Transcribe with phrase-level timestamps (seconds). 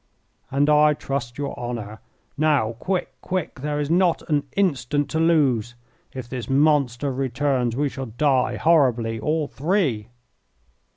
[0.49, 1.99] "And I trust your honour.
[2.35, 5.75] Now, quick, quick, there is not an instant to lose!
[6.11, 10.07] If this monster returns we shall die horribly, all three."